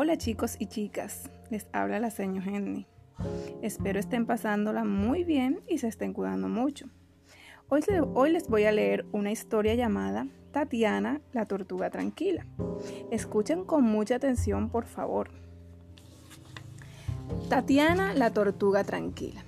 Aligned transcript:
Hola 0.00 0.16
chicos 0.16 0.54
y 0.60 0.66
chicas, 0.66 1.28
les 1.50 1.66
habla 1.72 1.98
la 1.98 2.12
señora 2.12 2.46
Henny. 2.46 2.86
Espero 3.62 3.98
estén 3.98 4.26
pasándola 4.26 4.84
muy 4.84 5.24
bien 5.24 5.60
y 5.66 5.78
se 5.78 5.88
estén 5.88 6.12
cuidando 6.12 6.46
mucho. 6.46 6.86
Hoy 7.68 8.30
les 8.30 8.46
voy 8.46 8.62
a 8.62 8.70
leer 8.70 9.06
una 9.10 9.32
historia 9.32 9.74
llamada 9.74 10.28
Tatiana, 10.52 11.20
la 11.32 11.46
tortuga 11.46 11.90
tranquila. 11.90 12.46
Escuchen 13.10 13.64
con 13.64 13.82
mucha 13.82 14.14
atención, 14.14 14.70
por 14.70 14.84
favor. 14.84 15.32
Tatiana, 17.48 18.14
la 18.14 18.32
tortuga 18.32 18.84
tranquila. 18.84 19.42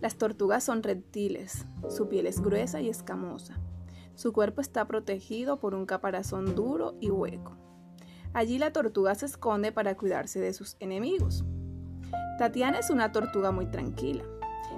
Las 0.00 0.14
tortugas 0.14 0.62
son 0.62 0.84
reptiles, 0.84 1.66
su 1.88 2.08
piel 2.08 2.28
es 2.28 2.40
gruesa 2.40 2.80
y 2.80 2.88
escamosa. 2.88 3.58
Su 4.14 4.32
cuerpo 4.32 4.60
está 4.60 4.86
protegido 4.86 5.58
por 5.58 5.74
un 5.74 5.84
caparazón 5.84 6.54
duro 6.54 6.94
y 7.00 7.10
hueco. 7.10 7.56
Allí 8.34 8.58
la 8.58 8.72
tortuga 8.72 9.14
se 9.14 9.26
esconde 9.26 9.70
para 9.70 9.96
cuidarse 9.96 10.40
de 10.40 10.52
sus 10.52 10.76
enemigos. 10.80 11.44
Tatiana 12.36 12.80
es 12.80 12.90
una 12.90 13.12
tortuga 13.12 13.52
muy 13.52 13.66
tranquila. 13.66 14.24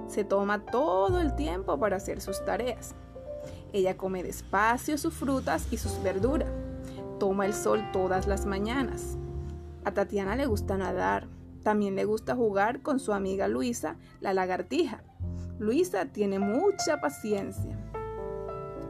Se 0.08 0.24
toma 0.24 0.66
todo 0.66 1.20
el 1.20 1.34
tiempo 1.34 1.80
para 1.80 1.96
hacer 1.96 2.20
sus 2.20 2.44
tareas. 2.44 2.94
Ella 3.72 3.96
come 3.96 4.22
despacio 4.22 4.98
sus 4.98 5.14
frutas 5.14 5.66
y 5.70 5.78
sus 5.78 6.02
verduras. 6.02 6.50
Toma 7.18 7.46
el 7.46 7.54
sol 7.54 7.82
todas 7.94 8.26
las 8.26 8.44
mañanas. 8.44 9.16
A 9.84 9.92
Tatiana 9.92 10.36
le 10.36 10.44
gusta 10.44 10.76
nadar. 10.76 11.26
También 11.62 11.96
le 11.96 12.04
gusta 12.04 12.36
jugar 12.36 12.82
con 12.82 13.00
su 13.00 13.14
amiga 13.14 13.48
Luisa, 13.48 13.96
la 14.20 14.34
lagartija. 14.34 15.02
Luisa 15.58 16.04
tiene 16.12 16.38
mucha 16.38 17.00
paciencia. 17.00 17.78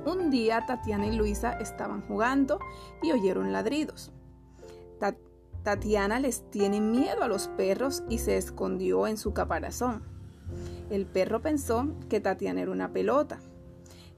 Un 0.04 0.30
día 0.30 0.66
Tatiana 0.66 1.06
y 1.06 1.16
Luisa 1.16 1.52
estaban 1.52 2.02
jugando 2.08 2.58
y 3.00 3.12
oyeron 3.12 3.52
ladridos. 3.52 4.12
Tatiana 5.62 6.20
les 6.20 6.48
tiene 6.50 6.80
miedo 6.80 7.22
a 7.22 7.28
los 7.28 7.48
perros 7.48 8.04
y 8.08 8.18
se 8.18 8.36
escondió 8.36 9.06
en 9.06 9.16
su 9.16 9.32
caparazón. 9.32 10.04
El 10.90 11.06
perro 11.06 11.42
pensó 11.42 11.88
que 12.08 12.20
Tatiana 12.20 12.62
era 12.62 12.70
una 12.70 12.92
pelota. 12.92 13.40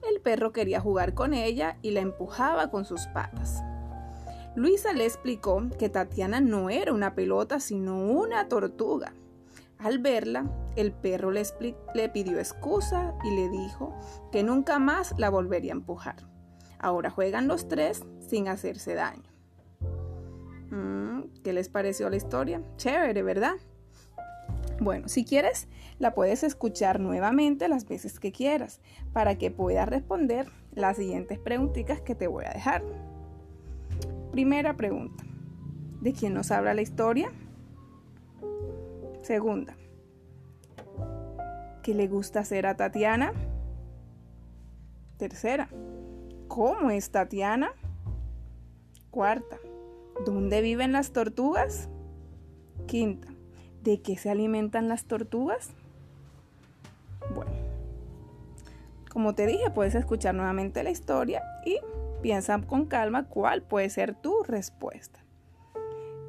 El 0.07 0.21
perro 0.21 0.51
quería 0.53 0.79
jugar 0.79 1.13
con 1.13 1.33
ella 1.33 1.77
y 1.81 1.91
la 1.91 2.01
empujaba 2.01 2.69
con 2.69 2.85
sus 2.85 3.07
patas. 3.07 3.63
Luisa 4.55 4.93
le 4.93 5.05
explicó 5.05 5.63
que 5.77 5.89
Tatiana 5.89 6.41
no 6.41 6.69
era 6.69 6.93
una 6.93 7.15
pelota, 7.15 7.59
sino 7.59 7.97
una 7.97 8.47
tortuga. 8.47 9.13
Al 9.77 9.99
verla, 9.99 10.45
el 10.75 10.91
perro 10.91 11.31
le, 11.31 11.43
pidió 12.09 12.37
excusa 12.37 13.13
y 13.23 13.31
le 13.31 13.49
dijo 13.49 13.97
que 14.31 14.43
nunca 14.43 14.77
más 14.77 15.13
la 15.17 15.29
volvería 15.29 15.71
a 15.71 15.77
empujar. 15.77 16.17
Ahora 16.79 17.09
juegan 17.09 17.47
los 17.47 17.67
tres 17.67 18.03
sin 18.19 18.47
hacerse 18.49 18.95
daño. 18.95 19.28
¿Qué 21.43 21.53
les 21.53 21.69
pareció 21.69 22.09
la 22.09 22.17
historia? 22.17 22.61
Chévere, 22.77 23.23
¿verdad? 23.23 23.55
Bueno, 24.79 25.09
si 25.09 25.25
quieres, 25.25 25.67
la 25.97 26.13
puedes 26.13 26.43
escuchar 26.43 26.99
nuevamente 26.99 27.67
las 27.67 27.87
veces 27.87 28.19
que 28.19 28.31
quieras 28.31 28.79
para 29.11 29.37
que 29.37 29.51
puedas 29.51 29.87
responder 29.87 30.47
las 30.73 30.97
siguientes 30.97 31.39
preguntitas 31.39 32.01
que 32.01 32.15
te 32.15 32.27
voy 32.27 32.45
a 32.45 32.53
dejar. 32.53 32.83
Primera 34.31 34.75
pregunta. 34.75 35.23
¿De 36.01 36.13
quién 36.13 36.33
nos 36.33 36.51
habla 36.51 36.73
la 36.73 36.81
historia? 36.81 37.31
Segunda. 39.21 39.75
¿Qué 41.83 41.93
le 41.93 42.07
gusta 42.07 42.39
hacer 42.39 42.65
a 42.65 42.77
Tatiana? 42.77 43.33
Tercera. 45.17 45.69
¿Cómo 46.47 46.89
es 46.91 47.11
Tatiana? 47.11 47.73
Cuarta. 49.11 49.57
¿Dónde 50.25 50.61
viven 50.61 50.91
las 50.91 51.11
tortugas? 51.11 51.89
Quinta, 52.87 53.29
¿de 53.83 54.01
qué 54.01 54.17
se 54.17 54.29
alimentan 54.29 54.87
las 54.87 55.05
tortugas? 55.05 55.71
Bueno, 57.33 57.51
como 59.09 59.33
te 59.33 59.45
dije, 59.45 59.69
puedes 59.69 59.95
escuchar 59.95 60.35
nuevamente 60.35 60.83
la 60.83 60.89
historia 60.89 61.41
y 61.65 61.77
piensa 62.21 62.59
con 62.61 62.85
calma 62.85 63.27
cuál 63.27 63.61
puede 63.61 63.89
ser 63.89 64.13
tu 64.13 64.43
respuesta. 64.43 65.19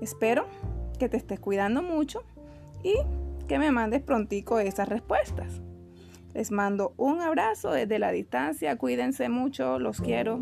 Espero 0.00 0.46
que 0.98 1.08
te 1.08 1.16
estés 1.16 1.40
cuidando 1.40 1.82
mucho 1.82 2.22
y 2.82 2.94
que 3.48 3.58
me 3.58 3.72
mandes 3.72 4.02
prontico 4.02 4.60
esas 4.60 4.88
respuestas. 4.88 5.60
Les 6.32 6.52
mando 6.52 6.94
un 6.96 7.20
abrazo 7.20 7.72
desde 7.72 7.98
la 7.98 8.12
distancia, 8.12 8.76
cuídense 8.76 9.28
mucho, 9.28 9.80
los 9.80 10.00
quiero. 10.00 10.38